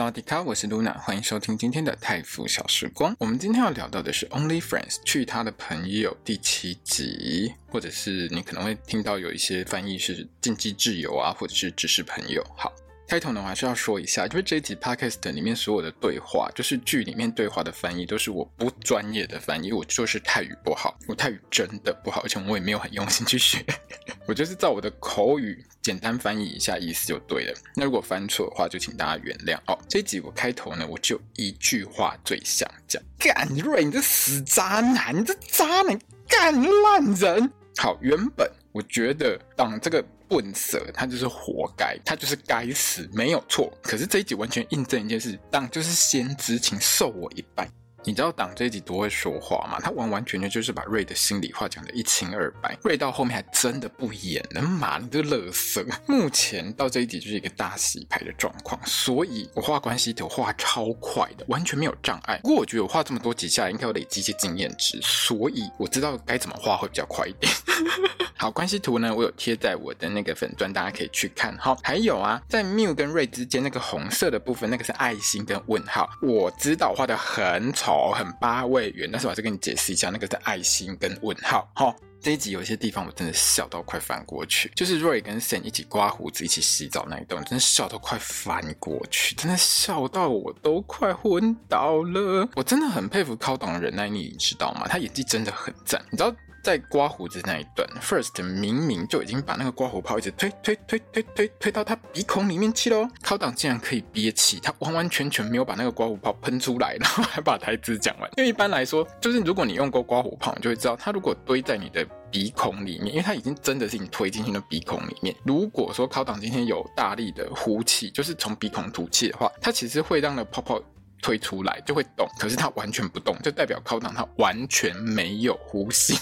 [0.00, 3.14] 萨瓦迪卡，我是 Luna，，欢迎收听今天的泰福小时光。
[3.18, 12.42] 我们今天要聊到的是《Only Friends》去他的朋友第七集，或者是你可能会听到有一些翻译是“禁忌挚友”啊，或者是“只是朋友”。
[12.56, 12.72] 好。
[13.10, 19.72] 开头呢，我还是要说一下，就是这一集 podcast 里面所有的对话，就是剧里面对话的翻译，都是我不专业的翻译。
[19.72, 23.66] 我就是泰语不好，我泰语真的不好，而且我也没有很用心去学，
[24.28, 27.54] 我就是照我的口语简单翻译一下意思就对了。
[27.74, 29.76] 那如果翻错的话，就请大家原谅哦。
[29.88, 37.52] 这一集我开头呢，我就一句话最想讲：干瑞，你这死渣男，你这渣男，干烂人。
[37.76, 40.00] 好，原本我觉得当这个。
[40.30, 43.76] 混色，他就是活该，他就是该死，没有错。
[43.82, 47.68] 可是这一集完全印证一件事，当就是先知，请受我一拜。
[48.02, 49.78] 你知道党这一集多会说话吗？
[49.78, 52.74] 他完完全全就是把瑞的心里话讲得一清二白。
[52.82, 55.84] 瑞到后面还真的不演了，妈，你这个乐色！
[56.06, 62.38] 目前到这一集就是一个大洗牌的状况，所以我画关系图画超快的，完全没有障碍。
[62.42, 67.52] 不过我觉得我画这么多集下，应该有累积一些经验值，所以我知道该怎么画会比较快一点。
[68.34, 71.54] 好，关系图呢，我有贴在我的那个粉钻，大家可以去看。
[71.58, 76.08] 哈，还有啊，在缪跟瑞之间那个红色的部分，那个是爱心跟问号。
[76.22, 77.89] 我知道画的很丑。
[77.90, 81.70] 哦，很八位元，但是我还是跟你解释一下，那个的爱心跟问号。
[81.74, 92.48] 好，这一集有些地方我真的笑到快翻过去，就是瑞跟 Sam 一起刮胡子、一起洗澡那一段，真的笑到快翻过去，真的笑到我都快昏倒了。
[92.54, 94.86] 我真的很佩服高董的忍耐力，你知道吗？
[94.88, 96.34] 他演技真的很赞，你知道。
[96.62, 103.08] 在刮胡子那一段，First 明明就已经把那个刮胡泡一直推推推推推推到他鼻孔里面去喽。
[103.22, 108.30] 考党竟然可以憋气，他完完全全没有把那个刮胡泡喷出来，然后还把台词讲完。
[108.36, 115.34] 因为一般来说，就是如果你用过刮胡泡，你就会知道，它如果堆在你的鼻孔里面，因为它已经真的是你推进去的鼻孔里面。
[115.44, 120.80] 如果说考党今天有大力的呼气，就是从鼻孔吐气的话，它其实会让那个泡泡。
[121.22, 126.18] 推出来就会动，可是他完全不动，就代表考党他完全没有呼吸。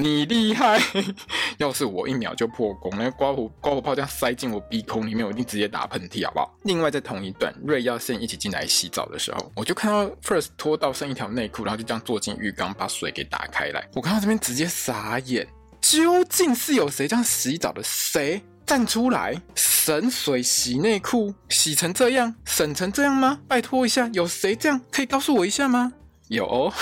[0.00, 0.80] 你厉害！
[1.58, 6.54] 要是我一秒就破功，那刮胡刮胡泡这样塞进我鼻孔里面，我一定直接打喷嚏，好不好？
[6.62, 13.88] 另外，在同一段，瑞要先一起进来洗澡的时候，我就看到 First 脱到剩一条内裤，然后就这样坐进浴缸，把水给打开来。
[13.94, 15.46] 我看到这边直接傻眼，
[15.80, 17.82] 究竟是有谁这样洗澡的？
[17.82, 18.42] 谁？
[18.66, 23.40] 站出来，省水洗内裤，洗成这样，省成这样吗？
[23.48, 24.80] 拜托一下，有谁这样？
[24.92, 25.92] 可以告诉我一下吗？
[26.30, 26.72] 有哦，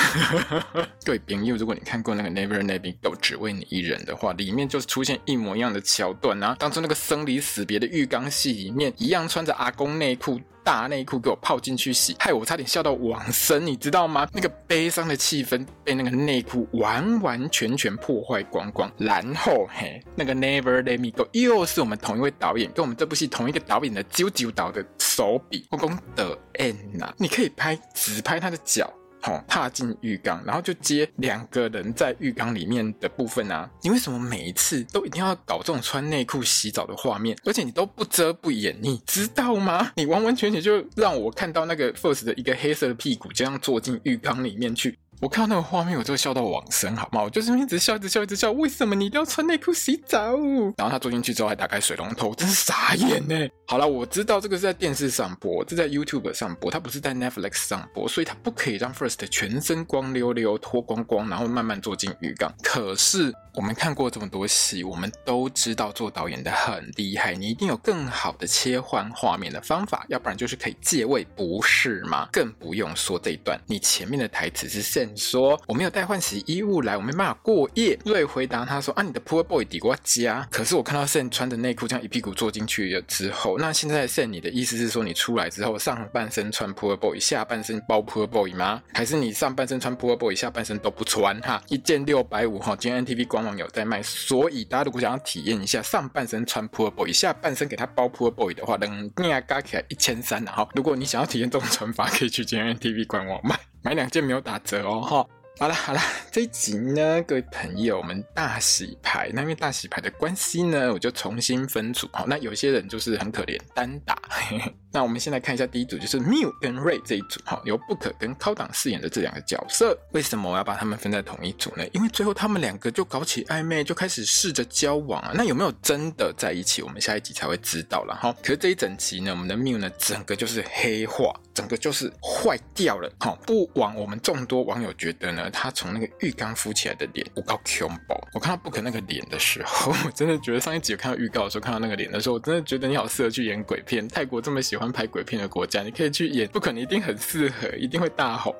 [1.06, 6.54] 对，朋友，如果你看过那个 Never Let Me Go 只为你一人的话，里面就是出现一模一样的桥段啊。
[6.58, 14.28] 当初那个生离死别的浴缸戏里面，一样穿着阿公内裤、大内裤给我泡进去洗，害我差点笑到往生，你知道吗？
[14.36, 18.92] 那个悲伤的气氛被那个内裤完完全全破坏光光。
[18.98, 28.92] 然后嘿，那个 Never Let Me Go 又是我们同一位导演，跟我们这部戏同一个导演的啾啾导的手笔，我讲的 N 呐，你可以拍只拍他的脚。
[29.20, 33.68] 好，踏进浴缸，然后就接两个人在浴缸里面的部分啊！
[33.82, 37.36] 你为什么每一次都一定要搞这种穿内裤洗澡的画面？
[37.44, 39.92] 而且你都不遮不掩，你知道吗？
[39.96, 44.96] 你完完全全就让我看到那个 First 的一个黑色的屁股，这样坐进浴缸里面去。
[45.20, 47.20] 我看到那个画面，我就会笑到往生，好吗？
[47.22, 48.52] 我就是一直笑，一直笑，一直笑。
[48.52, 50.36] 为什么你一定要穿内裤洗澡？
[50.76, 53.34] 然后他坐进去之后还打开水龙头，真是傻眼呢。
[53.66, 62.54] 好了，我知道这个是在电视上播，这在 YouTube 上播，它不是在 Netflix 上播，所以它不可以让 First 全身光溜溜脱光光，然后慢慢坐进浴缸。
[62.62, 72.28] 可是我们看过这么多戏，我们都知道做导演的很厉害，你一定有更好的切换画面的方法，要不然就是可以借位，不是吗？
[72.32, 75.07] 更不用说这一段，你前面的台词是现。
[75.16, 77.98] 说我没有带换洗衣物来，我没办法过夜。
[78.04, 88.82] 瑞回答他说：“啊，你的 poor boy 抵过家。”可是我看到 Sam 穿着内裤这样一屁股坐进去了之后，那现在 Sam 你的意思是说你出来之后上半身穿 poor boy，下半身包 poor boy 吗？
[88.92, 91.38] 还是你上半身穿 poor boy，下半身都不穿？
[91.40, 94.02] 哈，一件六百五哈，今天 NTV 官网有在卖。
[94.02, 100.42] 所以大家如果想要体验一下上半身穿 poor boy，下半身给他包 poor boy 的话，能压加起来一千三。
[100.44, 103.58] 然后如果你想要体验这种穿法，可以去今天 NTV 官网买。
[103.88, 105.26] 买两件没有打折哦，哈！
[105.60, 106.00] 好了好了，
[106.30, 109.28] 这一集呢，各位朋友，我们大洗牌。
[109.34, 112.08] 那因为大洗牌的关系呢，我就重新分组。
[112.12, 114.16] 好，那有些人就是很可怜，单打。
[114.28, 119.98] 嘿 嘿那我们先来看一下第一组，就是 Miu 跟 Ray 这一组哈，由 Book 跟高档饰演的这两个角色。
[120.12, 121.84] 为什么我要把他们分在同一组呢？
[121.92, 125.32] 因为最后他们两个就搞起暧昧，就开始试着交往啊。
[125.34, 126.82] 那有没有真的在一起？
[126.82, 128.32] 我们下一集才会知道了哈。
[128.40, 133.12] 可是这一整集呢，我们的 Miu 呢，整个就是黑化，整个就是坏掉了。
[133.18, 138.20] 哈，不枉我们众多网友觉得呢，他从那个浴缸浮起来的脸，我告 Q 宝。
[138.32, 144.06] 我看到 Book 那个脸的时候，我真的觉得上一集有看到预告的时候，看到那个脸的时候，我真的觉得你好适合去演鬼片。
[144.08, 148.54] 泰国这么喜欢拍鬼片的国家，你可以去演，不可能一定很适合，一定会大红。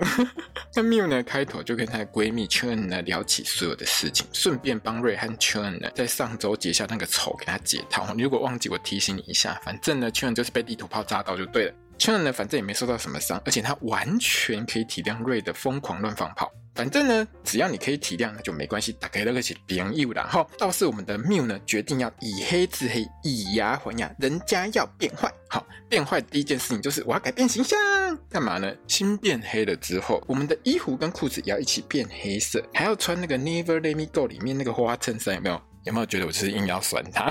[0.75, 8.13] 那 Miu 呢，开头就跟她的闺蜜 Chun 呢聊起所有的事情，顺便帮 Ray 和 Chun 呢在上周结下那个仇，给他解套。
[8.15, 11.75] 你如果忘记，我提醒你一下，反正呢 Chun 就是被地图炮炸到就对了。
[11.99, 16.51] Chun 呢，反正也没受到什么伤，而且他完全可以体谅瑞的疯狂乱放炮。
[16.75, 18.93] 反正呢，只要你可以体谅，那就没关系。
[19.01, 20.13] 大家都可以朋友。
[20.13, 25.29] 然后倒是我们的缪呢，决定要以黑制黑，以牙还牙，人家要变坏。
[25.49, 27.77] 好，变坏第一件事情就是我要改变形象。
[28.31, 28.73] 干嘛呢？
[28.87, 35.61] 心变黑了之后，我们的衣服跟裤子也要一起变黑色，还要穿那个 Never Let Me Go 里面那个花衬衫，有没有？
[35.85, 37.31] 有没有觉得我就是硬要酸他？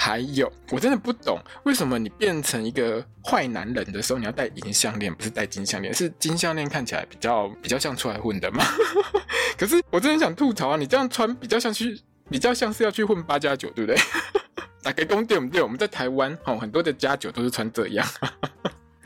[0.00, 5.92] 还有，我真的不懂为什么你变成一个坏男人的时候，你要戴银项链，不是戴金项链？
[5.92, 8.64] 是金项链看起来比较比较像出来混的吗？
[9.58, 10.76] 可是我真的想吐槽啊！
[10.76, 12.00] 你这样穿比较像去，
[12.30, 14.00] 比较像是要去混八加九，对不对？
[14.82, 15.60] 打给公对不对？
[15.60, 18.06] 我们在台湾哦，很多的加九都是穿这样。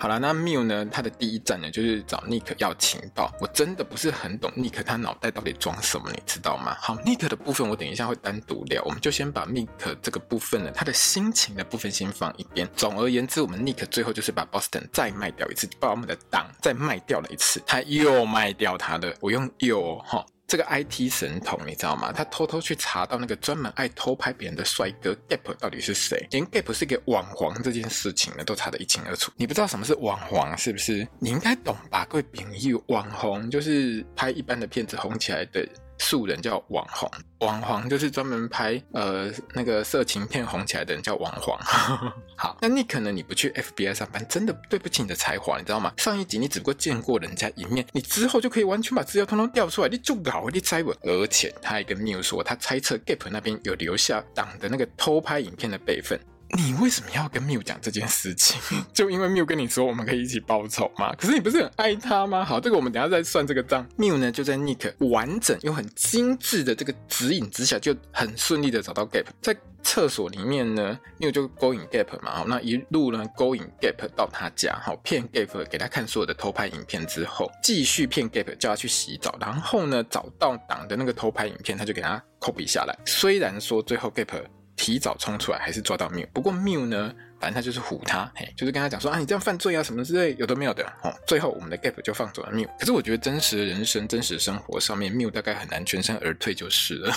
[0.02, 0.84] 好了，那 Miu 呢？
[0.86, 3.32] 他的第一站呢，就是找 Nick 要情报。
[3.40, 6.76] 我真的不是很懂 Nick 他脑袋到底装什么，你知道吗？
[6.80, 9.68] 好，Nick 的部分我等一下会单独聊，我们就先把 Nick
[10.02, 12.68] 这个部分呢，他的心情的部分先放一边。
[12.74, 20.26] 总而言之，我们 Nick 最后就是把 Boston 再卖掉一次，把我们的党再卖掉了一次，他又卖掉他的，我用又哈。
[20.52, 22.12] 这个 IT 神童你知道吗？
[22.12, 29.32] 他偷偷去查到那个专门爱偷拍别人的帅哥 Gap 到底是谁，连 Gap 是一个网黄这件事情呢，都查得一清二楚。
[29.34, 31.08] 你不知道什么是网黄是不是？
[31.18, 32.04] 你应该懂吧？
[32.04, 35.66] 各位朋友，网红就是拍一般的片子红起来的。
[36.02, 37.08] 素人叫网红，
[37.38, 41.56] 网黄就是专门拍呃那个色情片红起来的人叫网黄。
[42.36, 45.92] 好，那你可能你不去 FBI 上班，真的对不起你的才华，你知道吗？
[45.98, 50.92] 上一集你只不过见过人家一面，你之后就可以完全把资料通通调出来，你就搞你猜我。
[51.02, 56.18] 而且他还跟 Mew 说，他猜测 Gap 那边有留下党的那个偷拍影片的备份。
[56.58, 58.60] 你为什么要跟缪讲这件事情？
[58.92, 61.14] 就因为缪跟你说我们可以一起报仇吗？
[61.18, 62.44] 可是你不是很爱他吗？
[62.44, 63.86] 好，这个我们等下再算这个账。
[63.96, 69.24] 缪呢就在 Nick 完整又很精致的这个指引之下，就很顺利的找到 Gap。
[69.40, 82.94] 在厕所里面呢缪就勾引 Gap 嘛，好，那一路呢勾引 Gap 到他家，好，骗 Gap 给他看所有的偷拍影片之后，继续骗 Gap 叫他去洗澡，然后呢找到党的那个偷拍影片，他就给他 copy 下来。
[83.06, 84.42] 虽然说最后 Gap。
[84.82, 92.68] 提早冲出来还是抓到谬不过谬呢，反正他就是唬他，嘿，就是跟他讲说啊，你这样犯罪啊什么之类，有的没有的，哦，最后我们的 Gap 就放走了谬。
[92.80, 97.14] 可是我觉得真实的人生、真实生活上面谬大概很难全身而退就是了。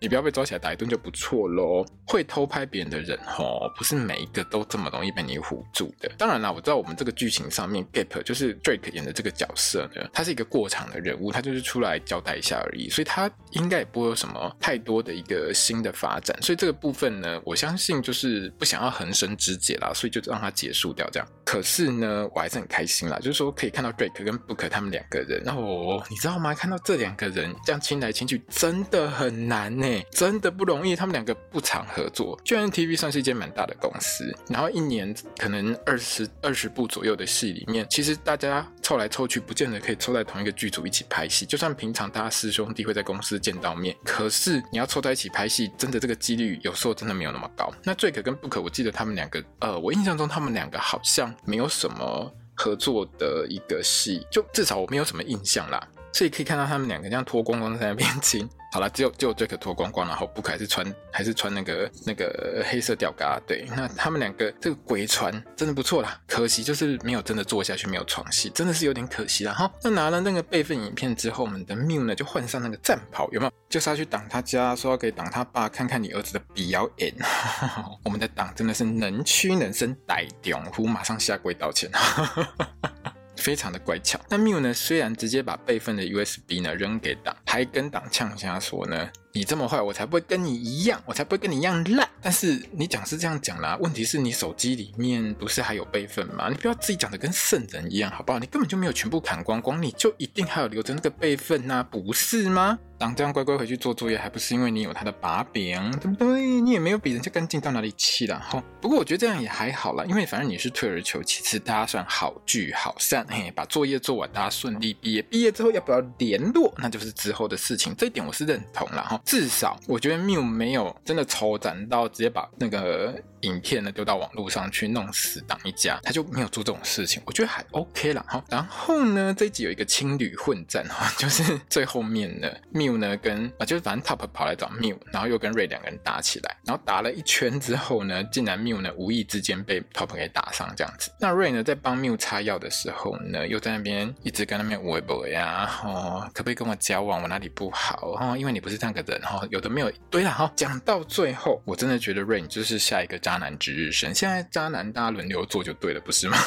[0.00, 1.84] 你不要被抓起来打一顿就不错喽。
[2.06, 6.10] 会偷拍别人的人，吼，不是每一个都这么容易被你唬住的。
[6.16, 16.34] 当然啦，我知道我们这个剧情上面，Gap 就是 Drake 演的这个角色呢，他是一个过场的人物，他就是出来交代一下而已，所以他应该也不会有什么太多的一个新的发展。
[16.40, 21.28] 所以这个部分呢，我相信就是不想要横生枝节啦，所以就让他结束掉这样。
[21.44, 26.54] 可是呢，我还是很开心啦，就是说可以看到 Drake 跟 Book 他们两个人，然后你知道吗？
[26.54, 29.87] 看到这两个人这样亲来亲去，真的很难呢。
[30.10, 32.38] 真的不容易，他们两个不常合作。
[32.44, 41.46] GMMTV 算是一间蛮大的公司，然后一年可能二十二十部左右的戏里面，其实大家凑来凑去，不见得可以凑在同一个剧组一起拍戏。
[41.46, 47.72] 就算平常大家师兄弟会在公司见到面，可是你要凑在一起拍戏，真的这个几率有时候真的没有那么高。
[47.84, 55.86] 那最可跟 Book，我记得他们两个，呃，我印象中他们两个好像没有什么合作的一个戏，就至少我没有什么印象啦。
[56.12, 58.48] 所以可以看到他们两个这样脱光光在那边亲。
[58.70, 63.40] 好了，只有只有 Drake 脱光光，然后 Book 还是穿还是穿那个那个黑色吊嘎。
[63.46, 69.52] 对，那他们两个这个鬼船真的不错啦，可惜就是没有真的做下去，没有床戏，真的是有点可惜啦。
[69.54, 73.52] 哈，那拿了那个备份影片之后，我们的 Mew 呢就换上那个战袍，有没有？
[73.70, 77.14] 就是要去挡他家，说要给挡他爸看看你儿子的表演。
[78.04, 81.90] 我们的挡真的是能屈能伸，歹中夫马上下跪道歉。
[83.38, 84.20] 非常的乖巧。
[84.28, 92.08] 那 Miu 呢，虽然直接把备份的 USB 呢扔给党，还跟党呛下说呢，你这么坏，我才不会跟你一样，我才不会跟你一样烂。
[92.20, 96.48] 但是你讲是这样讲啦，问题是你手机里面不是还有备份吗？
[96.48, 98.38] 你不要自己讲的跟圣人一样，好不好？
[98.38, 102.78] 你根本就没有全部砍光光，你就一定还有留着那个备份呐，不是吗？
[102.98, 106.42] 当这样乖乖回去做作业，还不是因为你有他的把柄，对不对？
[106.60, 108.44] 你也没有比人家干净到哪里去啦。
[108.50, 108.62] 哈。
[108.80, 115.22] 不过我觉得这样也还好啦，因为反正你是退而求其次，大家算好聚好散，嘿，把作业做完，大家顺利毕业。
[115.22, 117.94] 毕业之后要不要联络，那就是之后的事情。
[117.96, 119.02] 这一点我是认同啦。
[119.02, 119.20] 哈。
[119.24, 123.14] 至少我觉得 Miu 没有真的抽斩到直接把那个。
[123.42, 128.42] 影片呢丢到网络上去弄死党一家，他就没有做这种事情，我觉得还 OK 了哈。
[128.48, 141.10] 然后呢，这一集有一个青旅混战哈， 就是最后面呢，Miu 呢跟啊就是反正 Top 跑来找 Miu，然后又跟 Ray 两个人打起来，然后打了一圈之后呢，竟然 Miu 呢无意之间被 Top 给打伤这样子。
[141.20, 147.22] 那 Ray 呢在帮 Miu 擦药的时候呢，又在那边一直跟那边喂喂呀，哦，可不可以跟我交往？
[147.22, 148.12] 我哪里不好？
[148.12, 150.50] 哈，因为你不是这样的人哈，有的没有对了哈。
[150.56, 153.18] 讲到最后，我真的觉得 Ray 就是下一个。
[153.28, 156.38] 渣男值日生，现在渣男大家轮流做就对了，不是吗？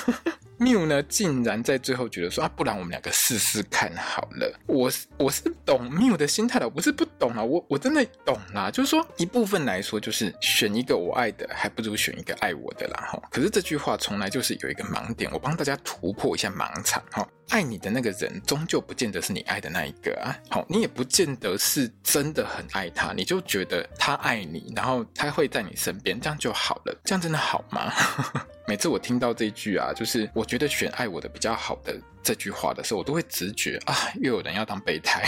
[0.62, 4.60] 缪呢，竟然在最后觉得说啊，不然我们两个试试看好了。
[4.68, 8.70] 我是我是懂缪的心态的，我不是不懂啊，我我真的懂啦。
[8.70, 13.10] 就是说一部分来说，就是选一个我爱的，还不如选一个爱我的啦。
[13.12, 17.27] 哈，可是这句话从来就是有一个盲点，我帮大家突破一下盲场哈。
[17.50, 20.32] 爱你的那个人，终究不见得是你爱的那一个啊。
[20.48, 27.01] 好，你也不见得是真的很爱他，你就觉得他爱你，然后他会在你身边，这样就好了。
[27.03, 27.91] 这样真的好吗？
[28.68, 35.25] 每次我听到这句啊，就是我觉得选爱我的比较好的这句话的时候，我都会直觉啊，又有人要当备胎。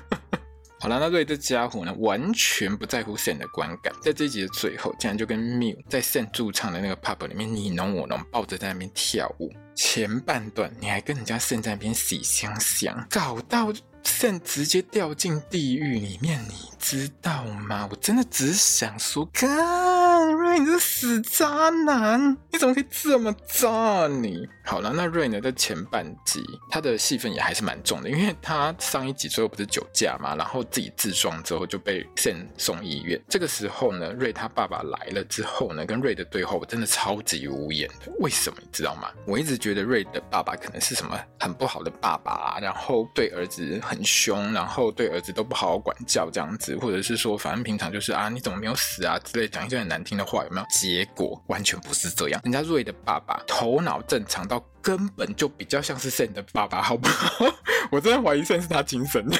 [0.78, 9.50] 好了，那对这家伙呢，完全不在乎 Sam 的观感，在这一集的最后，竟然就跟 Miu 在 Sam 驻唱的那个 pub 里面你侬我侬，抱着在那边跳舞。
[9.74, 13.72] 前半段你还跟人家 Sam 在那边洗香香，搞到
[14.04, 17.86] Sam 直接掉进地狱里面，你知道吗？
[17.90, 24.48] 我真的只想说，看瑞你这死渣男，你怎么可以这么渣你？
[24.64, 33.20] 好了，那瑞呢，在前半集他的戏份也还是蛮重的，因为他上一集最后不是酒驾嘛，然后自己自撞之后就被送送医院。
[33.28, 38.10] 这个时候呢瑞他爸爸来了之后呢，跟瑞的对话我真的超级无言的。
[38.20, 39.10] 为什么你知道吗？
[39.26, 50.66] 我一直觉得瑞的爸爸可能是什么很不好的爸爸，然后对儿子很凶，然后对儿子都不好好管教这样子，或者是说反正平常就是啊你怎么没有死啊之类讲一些很难听的话，有没有？
[50.70, 54.64] 结果完全不是这样，人家瑞的爸爸头脑正常到。
[54.82, 57.44] 根本就比较像是慎的爸爸，好不好？
[57.92, 59.36] 我真的怀疑慎是他亲生的。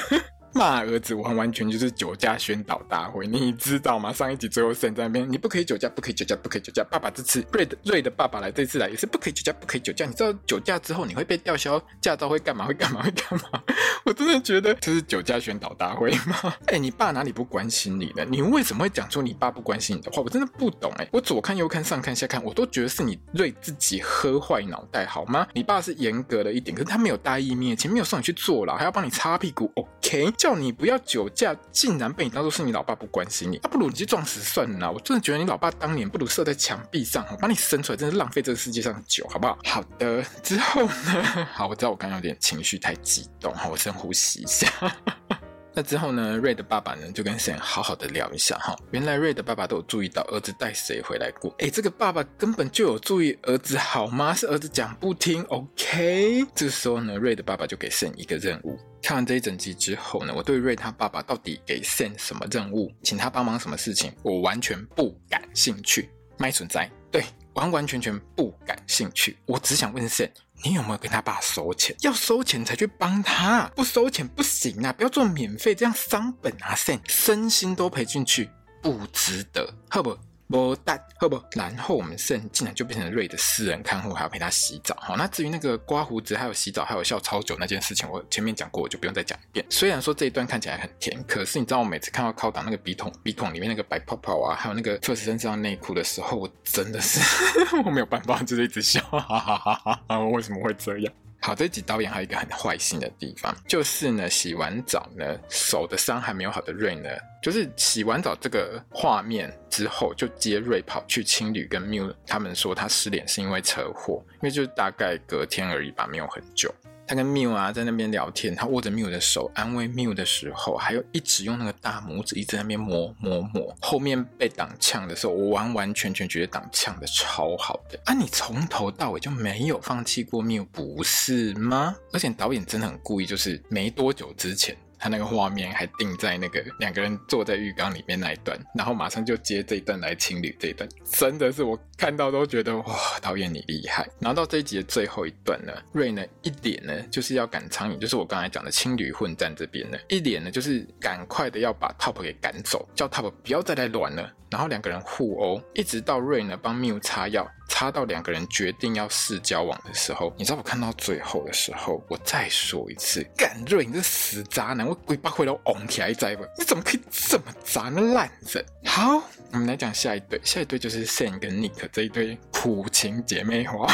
[0.53, 4.11] 骂儿子完完全就是酒驾宣导大会，你知道吗？
[4.11, 6.83] 上一集最后剩在那边，你不可以酒驾，不可以酒驾，不可以酒驾。
[6.89, 10.05] 爸爸这次 Ray 的瑞的爸爸来这次来也是不可以酒驾，不可以酒驾。
[10.05, 12.65] 你知道酒驾之后你会被吊销驾照，会干嘛？
[12.65, 13.01] 会干嘛？
[13.01, 13.61] 会干嘛？
[14.03, 16.35] 我真的觉得这是酒驾宣导大会吗？
[16.67, 18.25] 哎，你爸哪里不关心你呢？
[18.29, 20.21] 你为什么会讲出你爸不关心你的话？
[20.21, 21.07] 我真的不懂哎。
[21.11, 25.47] 我左看右看上看下看，我都觉得是你 Ray 自己喝坏脑袋好吗？
[25.53, 29.71] 你爸是严格了一点，可是他没有大义灭亲，没有送你去坐牢，还要帮你擦屁股。
[29.75, 31.29] OK，叫你不要酒。
[31.29, 34.91] 驾竟然被你当做是你老爸不关心你，那、啊、不如你去撞死算了。
[34.91, 39.59] 我真的觉得你老爸当年不如射在墙壁上，我把你生出来真是浪费这个世界上的酒，好不好？
[39.63, 41.45] 好的，之后呢？
[41.53, 44.67] 好，我知道我刚刚有点情绪太激动，好，我深呼吸一下。
[45.75, 48.75] 那之后呢瑞的爸爸呢就跟圣好好的聊一下哈。
[48.89, 51.53] 原来瑞的爸爸都有注意到儿子带谁回来过。
[51.59, 54.33] 哎，这个爸爸根本就有注意儿子好吗？
[54.33, 55.43] 是儿子讲不听。
[55.43, 58.77] OK，这个时候呢瑞的爸爸就给圣一个任务。
[59.01, 66.09] 看完这一整集之后呢，我对瑞他爸爸到底给 Sam 什么任务，请他帮忙什么事情，我完全不感兴趣。
[66.37, 69.37] 麦存在，对，完完全全不感兴趣。
[69.45, 70.29] 我只想问 Sam。
[70.63, 71.95] 你有没有跟他爸收钱？
[72.01, 74.93] 要收钱才去帮他，不收钱不行啊！
[74.93, 78.47] 不要做免费，这样伤本啊！Sam，身心都赔进去，
[78.79, 80.15] 不值得，好不？
[80.51, 81.41] 不但好不？
[81.53, 84.95] 然后我们圣竟然就变成瑞的私人看护，还要陪他洗澡。
[84.99, 89.65] 好，那至于那个刮胡子、还有洗澡、还有笑超久那件事情，我前面讲过，我就不用再讲一遍。
[89.69, 97.19] 虽然说这一段看起来很甜，可是你知道我每次看到靠挡那个笔筒、笔筒里面那个白泡泡啊，还有那个特斯身上内裤的时候，我真的是
[97.85, 100.19] 我没有办法，就是一直笑，哈哈哈哈哈！
[100.19, 101.13] 为什么会这样？
[101.43, 107.09] 好，这集导演还有一个很坏心的地方，就是呢，洗完澡呢，手的伤还没有好的瑞呢，
[107.41, 116.71] 就是洗完澡这个画面之后，就接瑞跑去青旅跟缪他们说他失联是因为车祸，因为就大概隔天而已吧，没有很久。
[117.11, 123.75] 他跟 Miu 啊在那边聊天，他握着 Miu 的手安慰 Miu 的时候，还有一直用那个大拇指一直在那边磨磨磨。
[123.81, 128.13] 后面被挡呛的时候，我完完全全觉得挡呛的超好的啊！
[128.13, 131.93] 你从头到尾就没有放弃过 Miu，不是吗？
[132.13, 134.77] 而且导演真的很故意，就是没多久之前。
[135.01, 144.07] 他那个画面还定在那个两个人坐在浴缸里面那一段，然后马上就接这一段来情侣这一段，真的是我看到都觉得哇，导演你厉害。
[144.19, 154.31] 然后到这一集的最后一段呢，瑞呢一脸呢就是要赶苍蝇，就是我刚才讲的青旅混战这边呢，一脸呢就是赶快的要把 Top 给赶走，叫 Top 不要再来乱了。
[154.51, 168.65] 然后两个人互殴，一直到瑞呢帮缪擦药，擦到两个人决定要试交往的时候，你知道我看到最后的时候，我再说一次，干瑞你这死渣男，我鬼把回头拱起来再问，你怎么可以这么渣呢烂人？
[168.83, 173.87] 好，我们来讲下一对，下一对就是 Sam 跟 Nick 这一对苦情姐妹花。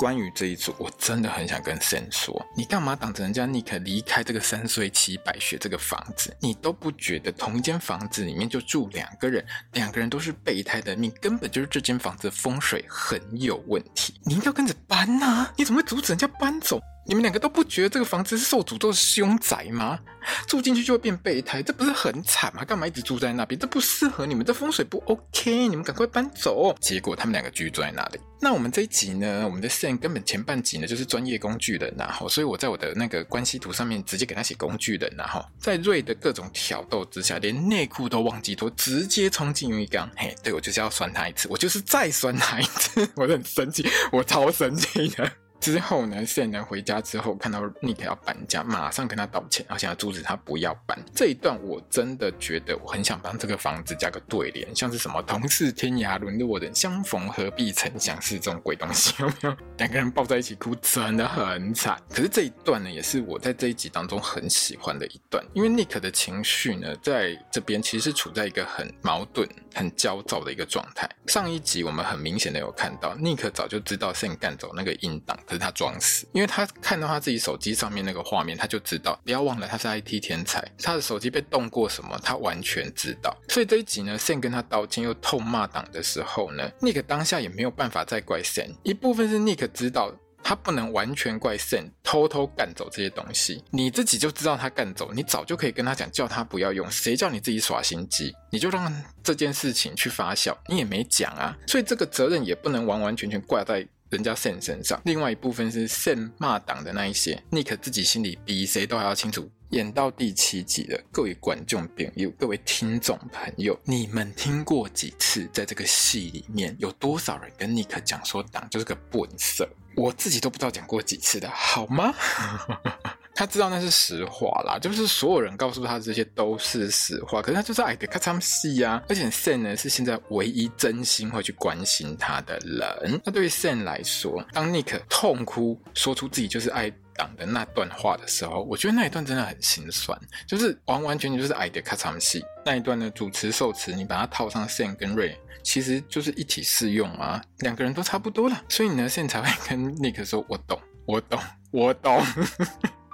[0.00, 6.34] 关于这一组，我真的很想跟神说，你干嘛挡着人家尼克离开这个三岁七百学这个房子？
[6.40, 14.18] 你都不觉得同一间房子里面就住两个人，两个人都是备胎的命，根本就是这间房子风水很有问题。
[14.24, 16.80] 你应该跟着搬呐、你怎么会阻止人家搬走？
[17.06, 19.98] 你们两个都不觉得这个房子是受诅咒的凶宅吗？
[20.46, 22.64] 住进去就会变备胎，这不是很惨吗？
[22.64, 23.58] 干嘛一直住在那边？
[23.58, 26.74] 这不适合你们，这风水不 OK，你们赶快搬走。
[26.78, 28.20] 结果他们两个居住在那里。
[28.40, 29.42] 那我们这一集呢？
[29.44, 40.08] 我们的 Sam 根本前半集呢就是专业工具人然后，所以我在我的那个关系图上面直接给他写工具人然后，在瑞的各种挑逗之下，连内裤都忘记脱，直接冲进浴缸。
[40.16, 45.30] 嘿，对，我就是要酸他一次，我就是再酸他一次， 我很生气，我超生气的。
[45.60, 50.98] 之后呢，Sam 回家之后看到 Nick 要搬家，马上跟他道歉，然后想要阻止他不要搬。
[51.14, 59.56] 这一段我真的觉得我很想帮这个房子加个对联，像是什么“同是天涯沦落人，相逢何必曾相识”这种鬼东西，有没有？
[59.76, 62.00] 两个人抱在一起哭，真的很惨。
[62.08, 71.08] 可是这一段呢，也是我在这一集当中很喜欢的一段，因为 Nick 的情绪呢，在这边其实是处在一个很矛盾、很焦躁的一个状态。
[71.26, 75.38] 上一集我们很明显的有看到，Nick 早就知道 Sam 干走那个音档。
[75.50, 79.20] 可是他装死，因为他看到他自己手机上面那个画面，他就知道。
[79.24, 83.36] 不要忘了，他是 IT 天才，他的手机被动过什么，他完全知道。
[83.48, 88.76] 所以这一集呢，Sam 跟他道歉又痛骂党的时候呢，Nick 当下也没有办法再怪 Sam。
[88.84, 96.88] 一部分是 Nick 知道他不能完全怪 Sam 偷偷干走这些东西，你自己就知道他干走，你早就可以跟他讲，叫他不要用。
[96.88, 98.32] 谁叫你自己耍心机？
[98.52, 101.58] 你就让这件事情去发酵，你也没讲啊。
[101.66, 103.84] 所以这个责任也不能完完全全挂在。
[104.10, 109.50] 人家圣身上，另外一部分是 Sam 骂党的那一些，Nick 自己心里比谁都还要清楚。
[109.70, 115.48] 演到第七集了，各位观众朋友，各位听众朋友，你们听过几次？
[115.52, 119.68] 在这个戏里面，有多少人跟 Nick 讲说党就是个本色？
[119.94, 122.12] 我自己都不知道讲过几次的，好吗？
[123.40, 129.02] 他知道那是实话啦，就是所有人告诉他这些都是实话，可是他就是爱的看场戏呀。
[129.08, 133.18] 而且 Sam 呢是现在唯一真心会去关心他的人。
[133.24, 142.44] 那对于 Sam 来说，当 Nick 痛哭说出自己就是爱党的那段话的时候，我觉得那一段真的很心酸，就是完完全全就是矮的看场戏。
[142.62, 148.62] 那一段的主持受词，你把它套上 Sam 跟 Ray，其实就是一体适用啊，两个人都差不多了。
[148.68, 152.22] 所以呢，Sam 才会跟 Nick 说：“我懂，我懂，我懂。”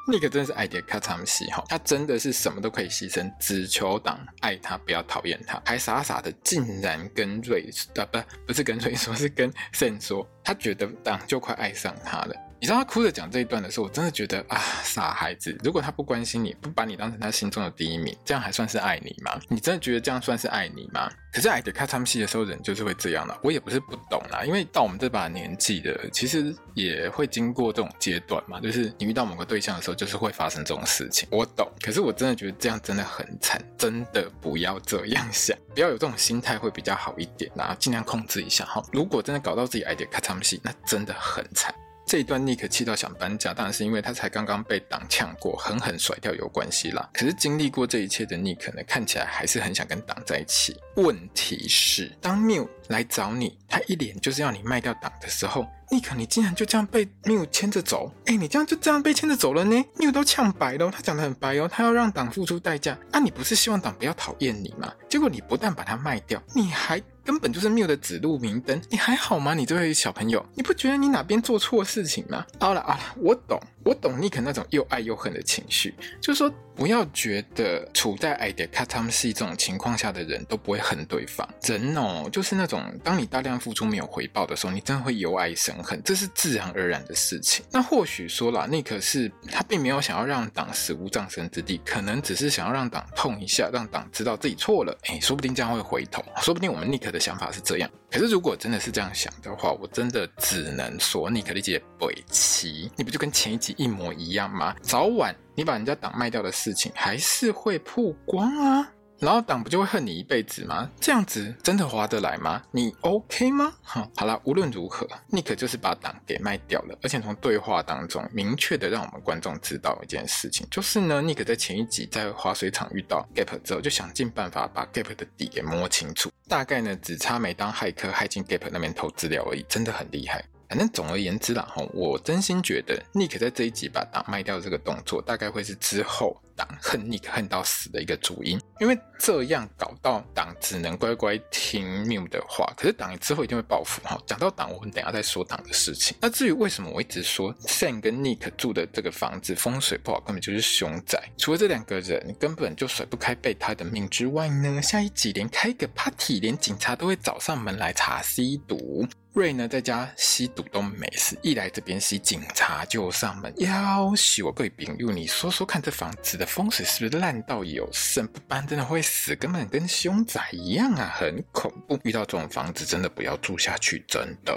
[0.09, 12.37] 那个真的是爱的卡场戏哈，他真的是什么都可以牺牲，只求党爱他，不要讨厌他，还傻傻的竟然跟瑞啊不不是跟瑞说，是跟圣说，他觉得党就快爱上他了。
[12.67, 15.57] 你知道他哭着讲这一段的时候，我真的觉得啊，傻孩子！
[15.63, 19.39] 如果他不关心你，不把你当成他心中的第一名，这样还算是爱你吗？
[19.49, 21.09] 你真的觉得这样算是爱你吗？
[21.33, 23.39] 可是爱的看他们戏的时候，人就是会这样的。
[23.41, 28.59] 我也不是不懂啦，因为到我们这把年纪的，其实也会经过这种阶段嘛。
[28.59, 31.29] 就是你遇到某个对象的时候，就是会发生这种事情。
[31.31, 38.83] 我懂，可是我真的觉得这样真的很惨，真的不要这样想， 不要有这种心态会比较好一点啦，尽量控制一下哈。
[38.93, 41.73] 如果真的搞到自己爱的看他们戏，那真的很惨。
[42.07, 47.11] 这一段 nik 气到想搬家，当然是因为他才刚刚被党呛过，狠狠甩掉有关系啦。
[47.13, 50.81] 可是经历过这一切的 nik 呢，看起来还是很想跟党在一起。
[50.95, 58.13] 问题是，当 Miu 来找你，他一脸就是要你卖掉党的时候尼克你竟然就这样被 Miu 牵着走？
[58.27, 62.99] 哎，你这样就这样被牵着走了呢？Miu 都呛白了，他讲得很白哦，他要让党付出代价。
[63.13, 64.93] 啊，你不是希望党不要讨厌你吗？
[65.09, 67.03] 结果你不但把他卖掉，你还。
[67.25, 69.53] 根本就是 Miu 的指路明灯，你还好吗？
[69.53, 72.47] 你这位小朋友，你不觉得你哪边做错事情吗？
[72.61, 73.61] 好了好了，我懂。
[73.87, 81.49] 我懂尼克那种又爱又恨的情绪，就是说不要觉得处在爱的卡他们是一种情况下的人都不会恨对方。
[81.63, 87.65] 人哦，就是那种当你大量付出没有回报的时候，你真的会由爱生恨，这是自然而然的事情。
[87.71, 94.99] 那或许说啦，尼克是他并没有想要让党死无葬身之地，可能只是想要让党痛一下，让党知道自己错了。
[95.05, 97.89] 哎，说不定这样会回头，说不定我们尼克的想法是这样。
[98.11, 104.75] 可是如果真的是这样想的话，我真的只能说尼克理解北齐，你不就跟前一集一模一样吗？
[104.83, 108.93] 早晚你把人家档卖掉的事情还是会曝光啊。
[109.19, 110.91] 然后党不就会恨你一辈子吗？
[111.01, 112.63] 这样子真的划得来吗？
[112.71, 113.73] 你 OK 吗？
[113.83, 130.45] 哼，好啦，无论如何，Nick 就是把党给卖掉了，而且从对话当中明确的让我们观众知道一件事情，就是呢，Nick 在前一集在滑水场遇到 Gap 之后，就想尽办法把 Gap 的底给摸清楚，大概呢只差没当骇客骇进 Gap 那边偷资料而已，真的很厉害。
[130.69, 144.21] 反正总而言之啦，哈，我真心觉得 Nick 在这一集把党卖掉这个动作，大概会是之后党恨 Nick 恨到死的一个主因，因为这样搞到党只能乖乖听 Mew 的话，可是党之后一定会报复哈。
[144.27, 146.17] 讲到党，我们等下再说党的事情。
[146.21, 159.07] 那至于为什么我一直说 Sam 跟 Nick 住的这个房子风水不好，根本就是凶宅，除了这两个人根本就甩不开备胎的命之外呢，下一集连开个 party，连警察都会找上门来查吸毒。
[159.37, 164.97] 瑞呢，在家吸毒都没事，一来这边吸，警察就上门要挟我贵宾。
[164.99, 168.27] 用你说说看，这房子的风水是不是烂到有剩？
[168.29, 172.01] 不搬真的会死，根本跟凶宅一样啊，很恐怖。
[172.05, 174.55] 遇到这种房子，真的不要住下去，真的。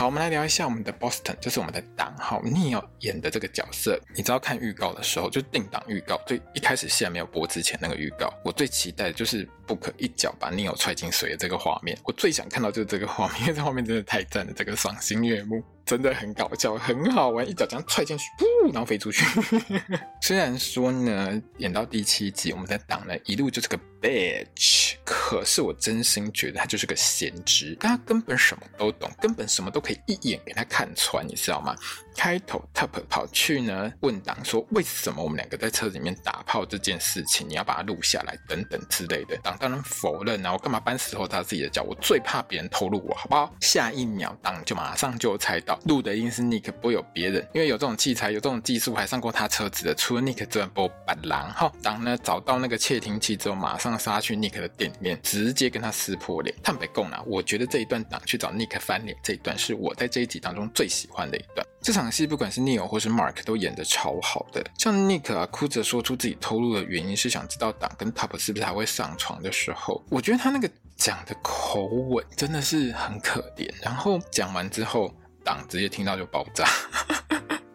[0.00, 4.00] 好，我们来聊一下我们的 Boston，就是我们的档号 Neil 演的这个角色。
[4.16, 11.98] 你知道看预告的时候，就定档预告，最一开始戏还没有播之前那个预告，我最期待的就是 Book 一脚把 Neil 踹进水的这个画面。
[12.04, 15.62] 我最想看到就是这个画面，因为这画面真的太赞了，这个赏心悦目。
[15.84, 19.24] 真的很搞笑，很好玩，一脚这样踹进去，噗，然后飞出去。
[20.22, 31.76] 虽然说呢，演到第七集，我们的党呢一路就是个 bitch，可是我真心觉得他就是个闲职，他根本什么都懂，根本什么都可以一眼给他看穿，你知道吗？
[32.16, 39.36] 开头 Top 跑去呢问党说，为什么我们两个在车子里面打炮这件事情，你要把它录下来等等之类的。
[39.38, 41.82] 党当然否认，然后干嘛搬石头砸自己的脚？
[41.82, 43.52] 我最怕别人偷录我，好不好？
[43.60, 45.78] 下一秒党就马上就猜到。
[45.86, 51.72] 录的一定是 Nick，不会有别人，因为有这种器材，有这种技术，还上过他车子的，除了 Nick 之外，不板狼哈。
[51.82, 56.54] 党呢找到那个窃听器之后，马上杀去 Nick 的店里面，直接跟他撕破脸。
[56.62, 61.66] 坦白讲啦，我觉得这一段党去找 Nick 翻脸这一段，是我在这一集当中最喜欢的一段。
[61.82, 73.70] 这场场戏不管是 Neil 或是 Mark 都演的超好的，像 Nick 啊哭着说出自己偷录的原因是想知道党跟 Top 是不是还会上床的时候，我觉得他那个讲的口吻真的是很可怜。
[73.82, 75.14] 然后讲完之后。
[75.42, 76.68] 党直接听到就爆炸。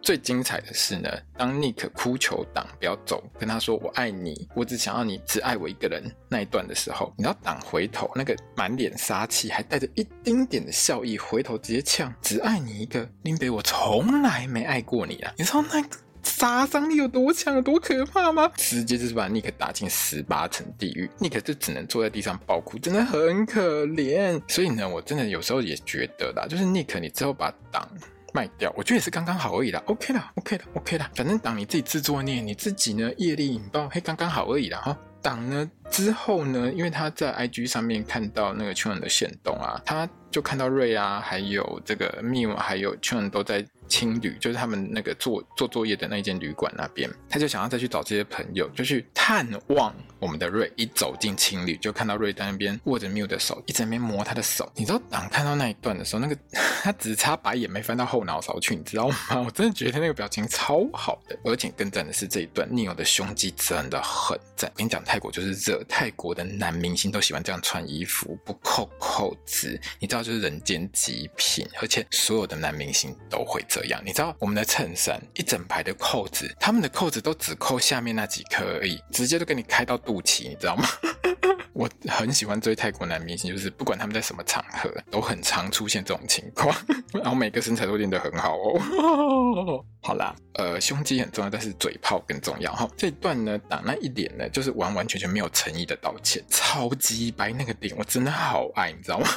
[0.06, 15.34] 最精彩的是呢，当 Nick 哭求党不要走，跟他说我爱你，我只想要你只爱我一个人那一段的时候，你知道党回头那个满脸杀气，还带着一丁点的笑意，回头直接呛只爱你一个，林北我从来没爱过你啊！
[15.36, 18.48] 你知道那个杀伤力有多强，多可怕吗？
[18.56, 24.40] 直接就是把 Nick 打进十八层地狱，Nick 就只能坐在地上爆哭，真的很可怜。
[24.46, 27.90] 所以呢，我真的有时候也觉得啦，就是 Nick 你之后把党。
[28.36, 29.82] 卖掉，我觉得也是刚刚好而已啦。
[29.86, 31.10] OK 啦，OK 啦，OK 啦。
[31.14, 34.78] 反正党你自己自作孽，你自己呢业力引爆，嘿，刚刚好而已啦。
[34.80, 43.64] 哈，党呢之后呢，因为他在 IG 上面看到那个 Chun 的限动啊，他就看到瑞啊，还有这个 Mew，还有 Chun 都在。
[43.88, 50.68] 青旅就是他们那个做做作业的那间旅馆那边，他就想要再去找这些朋友，就去探望我们的瑞。
[50.74, 54.68] 一走进青旅，就看到瑞在那边握着 Mew 的手，一直在那边摸他的手。
[54.74, 56.36] 你知道，当看到那一段的时候，那个
[56.82, 59.16] 他只差白眼没翻到后脑勺去，你知道吗？
[59.46, 61.38] 我真的觉得那个表情超好的。
[61.44, 64.68] 而且更赞的是这一段，Neil 的胸肌真的很赞。
[64.74, 71.66] 跟你讲，泰国就是热，泰国的男明星都喜欢这样穿衣服，不扣扣子，你知道就是人间极品。
[71.80, 74.00] 而且所有的男明星都会这样。
[74.04, 80.88] 你知道我们的衬衫一整排的扣子，他们的扣子都只扣下面那几颗而已，直接都给你开到肚脐，你知道吗？
[81.72, 86.74] 我很喜欢追泰国男明星，就是不管他们在什么场合，都很常出现这种情况，
[87.12, 89.84] 然后每个身材都练得很好哦。
[90.02, 92.88] 好啦，呃，胸肌很重要，但是嘴炮更重要哈。
[92.96, 99.28] 这一段呢，打那一脸呢，就是完完全全没有诚意的道歉，超级白那个点，我真的好爱，你知道吗？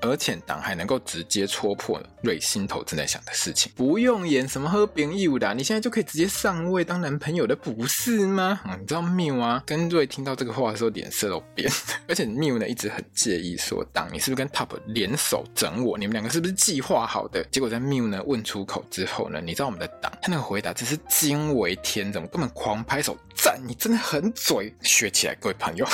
[0.00, 8.60] 而且党还能够直接戳破瑞心头正在想的事情，不用演什么好朋友的，你现在就可以直接上位当男朋友的，不是吗？
[8.64, 11.70] 嗯，你知道缪啊，跟瑞听到这个话的时候脸色都变，
[12.06, 15.98] 而且缪呢一直很介意说，党你是不是跟 Top 联手整我？
[15.98, 17.44] 你们两个是不是计划好的？
[17.50, 25.86] 结果在缪呢问出口之后呢，你知道我们的党他那个回答真是惊为天人，根本狂拍手赞，你真的很嘴，学起来各位朋友。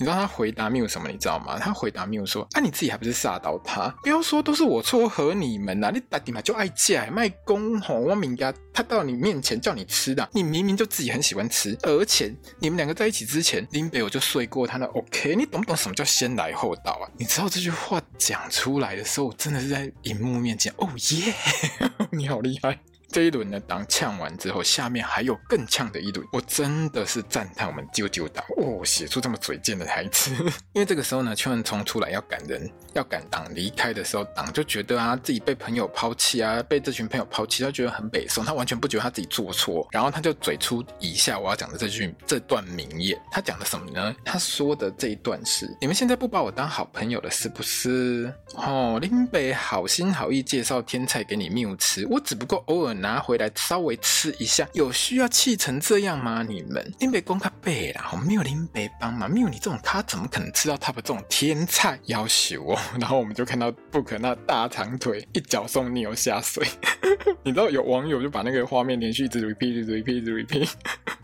[0.00, 1.10] 你知道他回答没有什么？
[1.10, 1.58] 你知道吗？
[1.58, 3.94] 他回答没有说：“啊，你自己还不是杀到他？
[4.02, 5.90] 不要说都是我撮合你们呐、啊！
[5.92, 17.04] 你打底嘛就爱嫁卖公吼，我明家他到你面前叫你吃的，你明明就自己很喜欢吃，而且你们两个在一起之前，林北我就睡过他的 OK，你懂不懂什么叫先来后到啊？
[17.18, 21.34] 你知道这句话讲出来的时候，我真的是在荧幕面前，哦耶，
[22.10, 22.78] 你好厉害！”
[23.12, 30.32] 这一轮呢，党呛完之后，下面还有更呛的一轮，我真的是赞叹我们啾啾党哦，写出这么嘴贱的台词。
[30.72, 44.14] 因为这个时候呢，邱文聪出来要赶人，要赶党离开的时候，党就觉得啊，自己被朋友抛弃啊，被这群朋友抛弃，他觉得很北宋，他完全不觉得他自己做错，然后他就嘴出以下我要讲的这句这段名言，他讲的什么呢？
[44.24, 48.32] 他说的这一段是：你们现在不把我当好朋友了，是不是？
[48.54, 56.44] 哦，林北好心好意介绍天菜给你缪吃，我只不过偶尔拿回来稍微吃一下，有需要气成这样吗？
[56.46, 61.98] 你们林北公卡背啦，我没有林北帮忙，没有你这种咖怎么可能吃到他的这种天菜？
[62.04, 66.66] 要求哦， 然后我们就看到布可那大长腿一脚送你又下水，
[67.42, 70.70] 你知道有网友就把那个画面连续一直 repeat，一直 repeat，一直 repeat，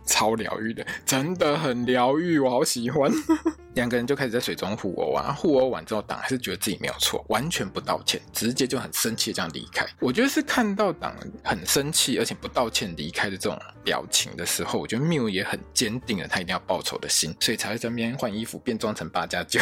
[0.06, 3.10] 超疗愈的，真的很疗愈，我好喜欢。
[3.74, 9.86] 两个人就开始在水中互殴啊，互殴完之后，党还是觉得自己没有错，完全不道歉，直接就很生气这样离开。
[10.00, 11.14] 我觉得是看到党
[11.44, 19.60] 很生气而且不道歉离开的这种表情的时候，我觉得缪也很坚定了他一定要报仇的心，所以才会在那边换衣服变装成八加九。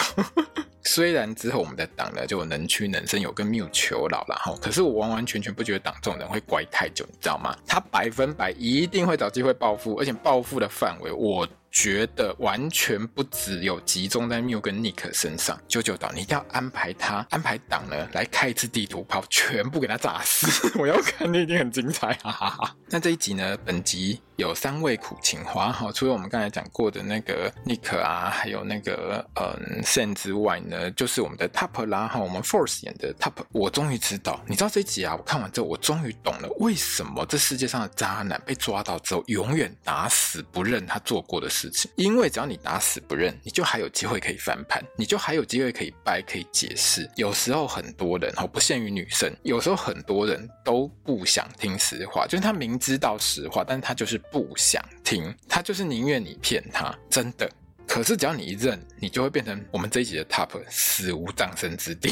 [0.85, 7.57] 虽然之后我们的党呢就能屈能伸，有跟缪求饶了哈，可是我完完全全不觉得党这种人会乖太久，你知道吗？
[7.67, 11.49] 他百分百一定会找机会报复，而且报复的范围我。
[11.77, 20.71] 觉得完全不只有集中在缪跟尼克身上，九九岛你一定要安排他安排党呢来开一次地图炮，全部给他炸死！
[20.79, 22.77] 我要看，你一定很精彩，哈哈哈。
[22.91, 41.71] 那这一集呢，本集有三位苦情花哈，除了我们刚才讲过的那个 Nick 啊，还有那个嗯 Sam 之外呢，就是我们的 Top 啦哈，我们 Force 演的 Top，我终于知道，你知道这一集啊，我看完之后我终于懂了，为什么这世界上的渣男被抓到之后，永远打死不认他做过的事。
[41.71, 47.09] 情，因为只要你打死不认，你就还有机会可以翻盘，你就还有机会可以掰，可以解释。
[47.17, 57.51] 有时候很多人哦，不限于女生，有时候很多人都不想听实话，就是他明知道实话，但是他就是不想听，他就是宁愿你骗他，真的。
[57.87, 62.11] 可是只要你一认，你就会变成我们这一集的 top，死无葬身之地。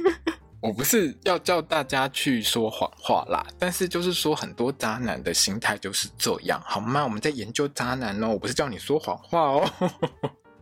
[0.60, 7.04] 我不是要叫大家去说谎话啦，但是就是说很多渣男的心态就是这样，好吗？
[7.04, 9.72] 我们在研究渣男哦，我不是叫你说谎话哦。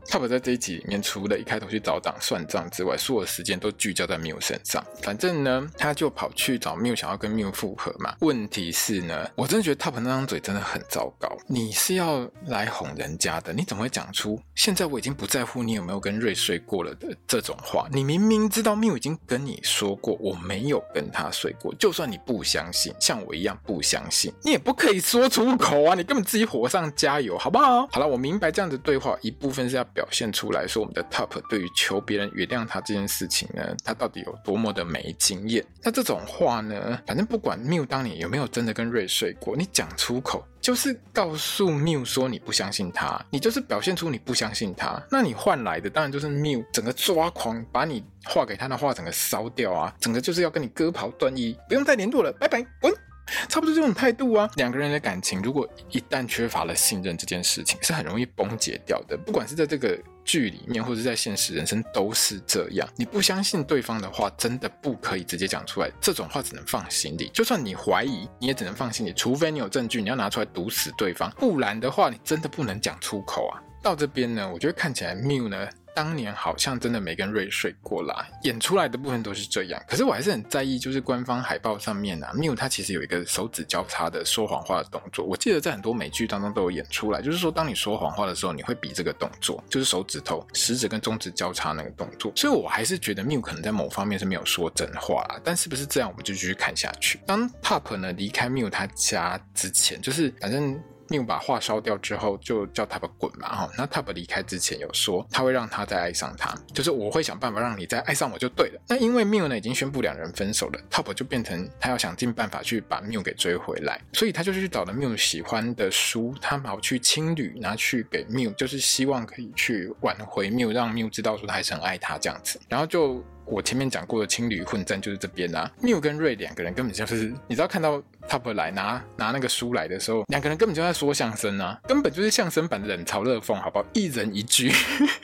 [0.08, 4.84] 他把在这一集里面，除了一开头去找党算账之外，所有的时间都聚焦在缪身上。
[5.02, 8.14] 反正呢，他就跑去找缪想要跟缪复合嘛。
[8.20, 11.28] 问题是呢，我真的觉得 Top 那张嘴真的很糟糕。
[11.48, 17.88] 你是要来哄人家的，你怎么会讲出现在我已经不在乎你有没有跟瑞睡过了的这种话？
[17.90, 25.94] 你明明知道缪已经跟你说过我没有跟他睡过，就算你不相信，像我一样不相信，你也不可以说出口啊！
[25.94, 27.86] 你根本自己火上加油，好不好？
[27.88, 29.84] 好了，我明白这样子对话一部分是要。
[29.96, 35.64] 表现出来说，我们的 Top 对于求别人原谅他这件事情呢，他到底有多么的没经验？
[35.82, 45.02] 那这种话呢，反正不管 Miu 当年有没有真的跟瑞睡过，你讲出口就是告诉 Miu 说你不相信他，你就是表现出你不相信他。
[45.10, 52.92] 那你换来的当然就是 Miu 整个抓狂，把你画给他的画整个烧掉啊，整个就是要跟你割袍断义，不用再联络了，拜拜，滚。
[53.48, 59.16] 差不多这种态度啊，两个人的感情如果一旦缺乏了信任，这件事情是很容易崩解掉的。
[59.16, 62.88] 不管是在这个剧里面，或者在现实人生，都是这样。
[62.96, 65.90] 你不相信对方的话，真的不可以直接讲出来。
[66.00, 67.30] 这种话只能放心里。
[67.34, 69.12] 就算你怀疑，你也只能放心里。
[69.12, 71.30] 除非你有证据，你要拿出来毒死对方。
[71.38, 73.62] 不然的话，你真的不能讲出口啊。
[73.82, 75.68] 到这边呢，我觉得看起来谬呢。
[75.96, 79.82] 当年好像真的没跟瑞睡过啦，演出来的部分都是这样。
[79.88, 85.24] 可是我还是很在意，就是官方海报上面啊，Miu 他其实有一个手指交叉的说谎话的动作。
[85.24, 92.30] 我记得在很多美剧当中都有演出来，就是说当你说谎话的时候，你会比这个动作，就是手指头食指跟中指交叉那个动作。
[92.36, 95.40] 所以我还是觉得 Miu 可能在某方面是没有说真话啦。
[95.42, 97.18] 但是不是这样，我们就继续看下去。
[97.26, 100.78] 当 Pop 呢离开 Miu 他家之前，就是反正。
[101.08, 103.70] 缪把画烧掉之后，就叫 Top 滚嘛哈。
[103.76, 108.80] 那 Top 离开之前有说，他会让他再爱上他，就是我会想办法让你再爱上我就对了。
[108.88, 123.24] 那因为缪呢已经宣布两人分手了，Top 就变成他要想尽办法去把缪给追回来，所以他就去找了缪喜欢的书，他跑去青旅拿去给缪，就是希望可以去挽回缪，让缪知道说他还是很爱他这样子，然后就。
[123.46, 133.86] 我前面讲过的青旅混战就是这边啊 New 跟瑞两个人根本就是，你知道看到 Top 来拿拿那个书来的时候，两个人根本就在说相声啊，根本就是相声版的冷嘲热讽，好不好？
[133.92, 134.72] 一人一句，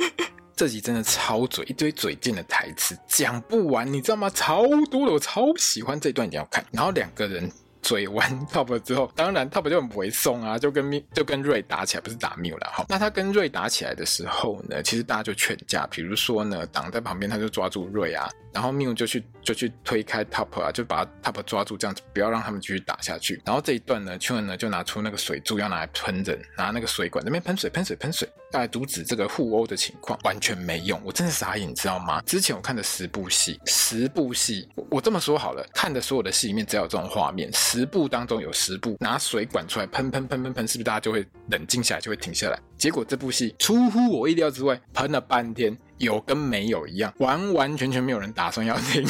[0.55, 4.31] 这集真的超嘴，一堆嘴贱的台词讲不完，你知道吗？
[4.31, 6.65] 超多的，我超喜欢这段，一定要看。
[6.71, 7.51] 然后两个人。
[7.83, 12.87] 嘴完 Top 之后，当然 Top 就很不会送啊，就跟缪就跟瑞打起来，不是打缪了哈。
[12.89, 23.43] 那他跟瑞打起来的时候呢，其实大家就劝架，比如说呢，挡在旁边他就抓住瑞啊，然后缪就去就去推开 Top 啊，就把 Top 抓住，这样子不要让他们继续打下去。
[23.45, 28.29] 然后这一段呢劝呢就拿出那个水柱要拿来喷人，拿那个水管那边喷水喷水喷水，
[28.61, 32.21] 来阻止这个互殴的情况，完全没用，我真的傻眼，你知道吗？
[32.23, 42.59] 之前我看的十部戏，十部戏，我，这么说好了，看的所有的戏里面只要有这种画面，十部当中有十部拿水管出来喷喷喷喷喷，是不是大家就会冷静下来，就会停下来？
[42.77, 49.05] 结果这部戏出乎我意料之外，喷了半天，有跟没有一样，完完全全没有人打算要停。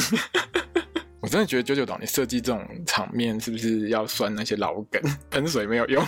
[1.19, 5.01] 我真的觉得九九岛你设计这种场面，是不是要酸那些老梗？
[5.29, 6.05] 喷水没有用。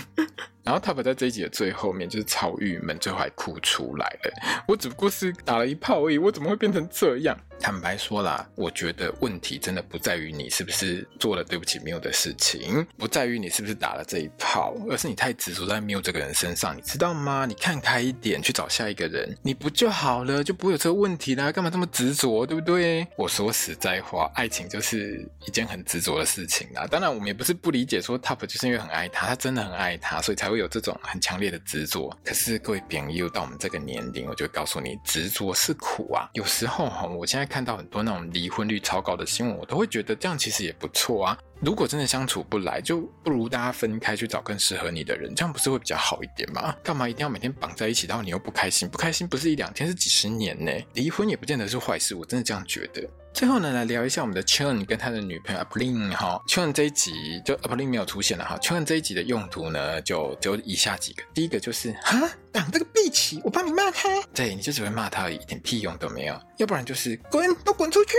[0.65, 4.63] 然后 Top 在这一集的最后面就是超郁闷，最后还哭出来了。
[4.67, 7.38] 我只不过是打了一炮而已，我怎么会变成这样？
[7.58, 17.45] 坦白说啦，我觉得问题真的不在于你是不是做了对不起 Miu 的事情，不在于你是不是打了这一炮，而是你太执着在 Miu 这个人身上，你知道吗？
[17.47, 21.49] 你看开一点，去找下一个人，你不就好了，就不会有这个问题啦。
[21.51, 23.08] 干嘛这么执着，对不对？
[23.15, 26.86] 我说实在话，爱情就是一件很执着的事情啦。
[26.86, 30.54] 当然，我们也不是不理解，说 Top 就是因为很爱他，他真的很爱他，所以才会。
[30.55, 36.29] 会有这种很强烈的执着，可是各位朋友到我们这个年龄，我就告诉你，执着是苦啊。
[36.31, 41.37] 有时候哈，我现在看到很多那种离婚率超高的新闻，我都会觉得这样其实也不错啊。
[41.65, 46.75] 如果真的相处不来，就不如大家分开去找更适合你的人，这样不是会比较好一点吗？
[46.84, 48.88] 干嘛一定要每天绑在一起，然后你又不开心？
[48.88, 50.71] 不开心不是一两天，是几十年呢。
[50.93, 53.04] 离婚也不见得是坏事，我真的这样觉得。
[53.34, 56.39] 最后呢，来聊一下我们的 Chun 跟他的女朋友 Aplin 哈。
[56.47, 58.58] Chun 这一集就 Aplin 没有出现了哈。
[58.60, 61.23] Chun 这一集的用途呢，就只有以下几个。
[61.34, 64.09] 第一个就是哈，挡这个碧琪，我帮你骂他。
[64.33, 66.41] 对，你就只会骂他而已，一点屁用都没有。
[66.55, 68.13] 要不然就是滚，都滚出去。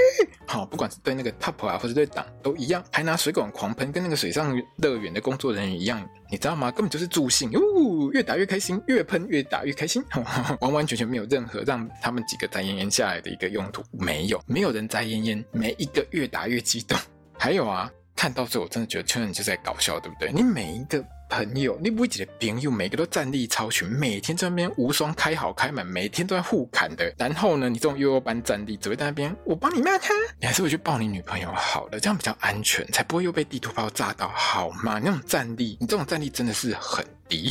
[0.46, 6.06] 好，不管是对那个 Top 啊，或者对挡都一样，还拿水管狂喷，跟那个水上乐园的工作人员一样。
[6.30, 6.70] 你知道吗？
[6.70, 10.04] 根本就是助兴，呜，越打越开心，越喷越打越开心，
[10.60, 16.98] 完完全全没有任何让他们几个宅烟烟下来的一个用途，没有，没有人宅烟烟，每一个越打越激动。
[17.38, 20.30] 还有啊，看到最后我真的觉得圈人就在搞笑，对不对？
[20.30, 21.02] 你每一个。
[21.28, 27.12] 朋友，你不会觉得朋友每个都战力超群，每天在那边无双开好开满，每天都在互砍的。
[27.18, 35.00] 然后呢，你这种幼幼班战力只会在那边，我帮你骂他，你还是回去抱你女朋友好了，这样比较安全，才不会又被地图炮炸到，好吗？
[35.02, 37.50] 那种战力，你这种战力真的是很低，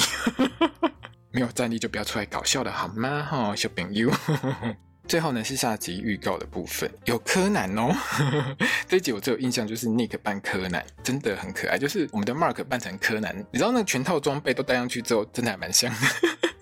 [1.32, 3.28] 没有战力就不要出来搞笑了，好吗？
[3.30, 4.10] 哈，小朋友。
[5.08, 7.96] 最后呢，是下集预告的部分，有柯南哦。
[8.88, 11.78] 这一集我最有印象就是 Nick 扮柯南，真的很可爱。
[11.78, 15.98] 就是我们的 Mark 扮成柯南，你知道那全套装备都戴上去之后，真的还蛮像的。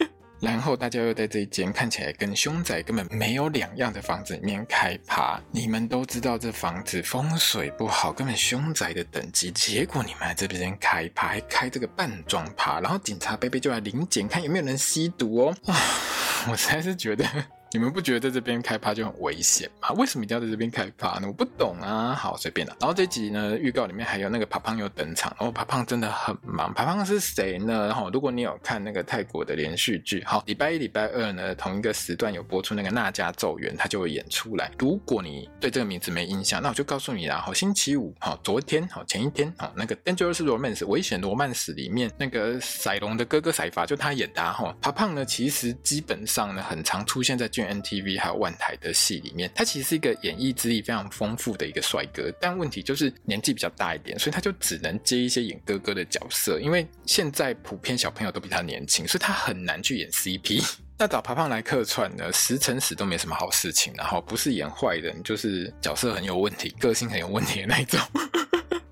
[0.42, 15.56] 然后大家又在这一间看起来跟凶宅根本没有两样的房子里面开趴，你们都知道这房子风水不好，根本凶宅的等级，结果你们在这边开趴，还开这个半装趴，然后警察贝贝就来临检，看有没有人吸毒哦。
[15.66, 15.80] 啊，
[16.52, 17.26] 我实在是觉得。
[17.74, 19.90] 你们不觉得在这边开趴就很危险吗？
[19.98, 21.26] 为什么一定要在这边开趴呢？
[21.26, 22.14] 我不懂啊。
[22.14, 22.78] 好，随便了。
[22.80, 25.36] 然后这集呢，预告里面还有那个帕胖又登场。
[25.40, 26.72] 然后帕胖真的很忙。
[26.72, 27.88] 帕胖是谁呢？
[27.88, 34.72] 然后如果你有看那个泰国的连续剧，好，礼拜一、礼拜二呢，同一个时段有播出那个《娜迦咒怨》，他就会演出来。
[34.78, 37.42] 如果你对这个名字没印象，那我就告诉你啦。
[37.44, 44.72] 好，星期五，好，昨天，好，前一天，好，那个《Dangerous Romance》危险罗曼史里面那个赛龙的哥哥赛法就他演的哈。
[44.80, 47.63] 帕胖呢，其实基本上呢，很常出现在剧。
[47.68, 56.60] NTV 还有万台的戏里面，他其实是一个演艺资历非常丰富的一个帅哥，但问题就是年纪比较大一点，所以他就只能接一些演哥哥的角色。
[56.60, 60.64] 因为现在普遍小朋友都比他年轻，所以他很难去演 CP。
[60.98, 68.00] 那找爬胖来客串呢，十成十都没什么好事情，然后不是演坏人，就是角色很有问题，个性很有问题的那一种。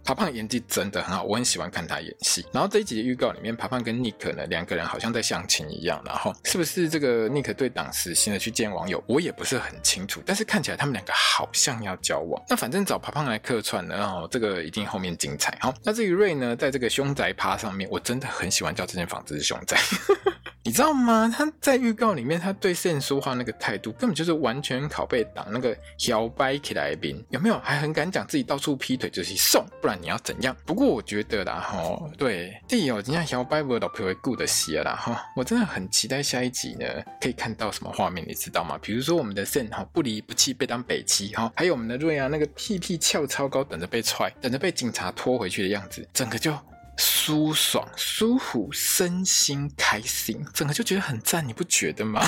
[0.04, 2.46] 爬胖演技真的很好，我很喜欢看他演戏。
[2.52, 6.02] 然后这一集的预告里面，爬胖跟 Nick 呢两个人好像在相亲一样。
[6.06, 10.22] 然后是不是这个 Nick 对党死心的去见网友，我也不是很清楚。
[10.26, 12.42] 但是看起来他们两个好像要交往。
[12.50, 15.58] 那反正找爬胖来客串呢，然后这个一定后面精彩。
[15.62, 19.78] 好，那至于瑞呢，在这个凶宅趴上面，我真的很喜欢叫这间房子是凶宅。
[20.64, 21.34] 你知道吗？
[21.36, 25.76] 他在预告里面，他对 Sam 说话那个态度，根本就是完全拷贝党那个
[26.08, 27.60] 摇摆起来的兵，有没有？
[27.60, 30.56] 还很敢讲自己到处劈腿就是送，不然你要怎样？
[30.64, 36.86] 不过我觉得啦，哈，对，第一哦，人家摇摆我老婆会顾得些啦，哈，我真的很期待下一集呢，
[37.20, 38.78] 可以看到什么画面，你知道吗？
[38.84, 46.56] 比如说我们的 Sam 哈不离不弃被当北七哈，还有我们的瑞啊那个屁屁翘超高，等着被踹，等着被警察拖回去的样子，整个就。
[47.04, 52.22] 舒爽、舒服，身心开心，整个就觉得很赞，你不觉得吗？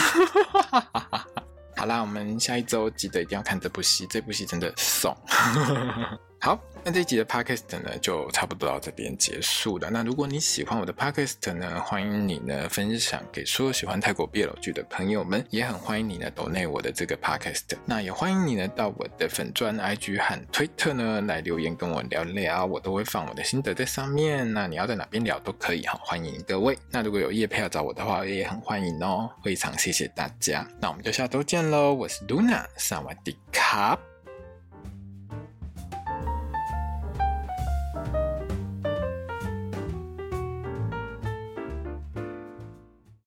[1.77, 5.15] 好啦，我们下一周记得一定要看这部戏，这部戏真的爽。
[6.43, 6.59] 好。
[6.85, 9.89] 那这集的 Podcast 呢，就差不多到这边结束了。
[9.89, 17.61] 那如果你喜欢我的 Podcast 呢，欢迎你呢分享给所有喜欢泰国 BL 剧的朋友们，也很欢迎你呢读内我的这个 Podcast。
[17.85, 24.51] 那也欢迎你呢到我的粉专 IG 和推特呢来留言跟我聊聊，我都会放我的心得在上面。
[24.51, 26.77] 那你要在哪边聊都可以哈，欢迎各位。
[26.91, 30.67] 那如果有叶配要找我的话，也很欢迎哦，非常谢谢大家。
[30.81, 33.97] 那我们就下周见喽，我是 Luna，萨瓦迪卡。